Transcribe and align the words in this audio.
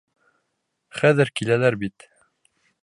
Хәҙер 1.03 1.33
киләләр 1.41 1.81
бит. 1.85 2.11